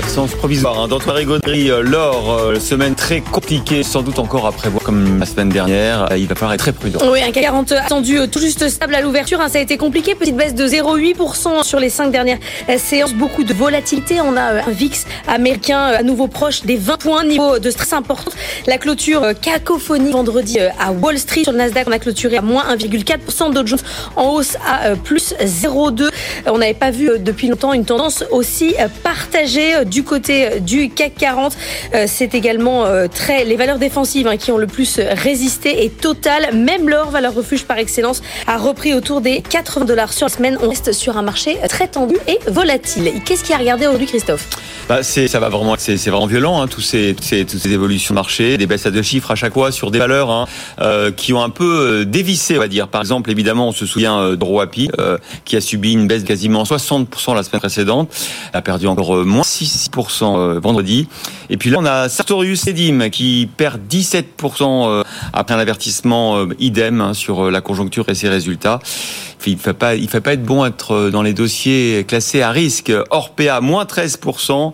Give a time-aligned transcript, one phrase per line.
[0.00, 4.52] l'absence provisoire hein, d'Antoine Gaudry euh, lors euh, semaine très compliquée, sans doute encore à
[4.52, 6.10] prévoir comme la semaine dernière.
[6.10, 7.00] Euh, il va falloir être très prudent.
[7.12, 9.42] Oui, un CAC 40 attendu tout juste stable à l'ouverture.
[9.42, 10.14] hein, ça a été compliqué.
[10.14, 12.38] Petite baisse de 0,8% sur les cinq dernières
[12.78, 13.12] séances.
[13.12, 14.22] Beaucoup de volatilité.
[14.22, 17.24] On a un VIX américain à nouveau proche des 20 points.
[17.24, 18.30] Niveau de stress important.
[18.66, 21.42] La clôture cacophonie vendredi à Wall Street.
[21.42, 23.52] Sur le Nasdaq, on a clôturé à moins 1,4%.
[23.52, 23.78] Dow Jones
[24.16, 26.04] en hausse à plus 0,2.
[26.04, 26.10] Euh,
[26.46, 31.14] On n'avait pas vu depuis longtemps une tendance aussi partagée du côté euh, du CAC
[31.18, 31.56] 40.
[31.94, 35.90] Euh, C'est également euh, très les valeurs défensives hein, qui ont le plus résisté et
[35.90, 40.32] Total, même l'or, valeur refuge par excellence, a repris autour des 80 dollars sur la
[40.32, 40.58] semaine.
[40.62, 43.12] On reste sur un marché très tendu et volatile.
[43.24, 44.48] Qu'est-ce qui a regardé aujourd'hui, Christophe?
[44.90, 48.18] Bah, c'est, ça va vraiment, c'est, vraiment violent, hein, tous ces, toutes ces évolutions de
[48.18, 50.48] marché, des baisses à deux chiffres à chaque fois sur des valeurs hein,
[50.80, 52.88] euh, qui ont un peu euh, dévissé, on va dire.
[52.88, 54.90] Par exemple, évidemment, on se souvient euh, de Roapi,
[55.44, 58.12] qui a subi une baisse quasiment 60% la semaine précédente,
[58.52, 61.06] a perdu encore moins 6% euh, vendredi.
[61.50, 64.22] Et puis là, on a Sartorius Edim qui perd 17%
[64.62, 68.78] euh, après un avertissement euh, idem hein, sur euh, la conjoncture et ses résultats.
[69.46, 72.92] Il ne fait pas, fait pas être bon être dans les dossiers classés à risque.
[73.10, 74.72] Orpea, moins 13%,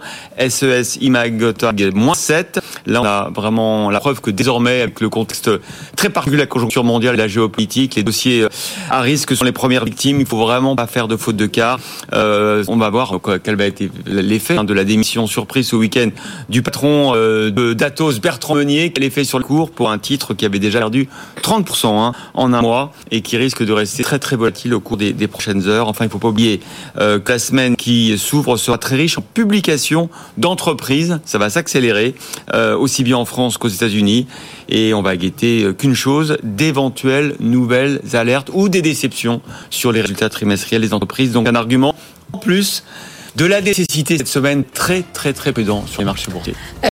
[0.48, 2.60] SES Imagotag, moins 7%.
[2.86, 5.50] Là, on a vraiment la preuve que désormais, avec le contexte
[5.96, 8.48] très particulier de la conjoncture mondiale et de la géopolitique, les dossiers euh,
[8.90, 10.20] à risque sont les premières victimes.
[10.20, 11.78] Il faut vraiment pas faire de faute de cas.
[12.12, 16.10] Euh, on va voir quel va être l'effet hein, de la démission surprise ce week-end
[16.48, 20.34] du patron euh, de d'Atos, Bertrand Meunier, quel effet sur le cours pour un titre
[20.34, 21.08] qui avait déjà perdu
[21.42, 24.96] 30% hein, en un mois et qui risque de rester très très volatile au cours
[24.96, 25.88] des, prochaines heures.
[25.88, 26.60] Enfin, il faut pas oublier
[26.98, 31.20] euh, que la semaine qui s'ouvre sera très riche en publications d'entreprises.
[31.24, 32.14] Ça va s'accélérer,
[32.76, 34.26] aussi bien en France qu'aux États-Unis.
[34.68, 40.00] Et on va guetter euh, qu'une chose, d'éventuelles nouvelles alertes ou des déceptions sur les
[40.00, 41.32] résultats trimestriels des entreprises.
[41.32, 41.94] Donc un argument
[42.32, 42.84] en plus
[43.36, 46.54] de la nécessité cette semaine très très très prudent sur les marchés boursiers.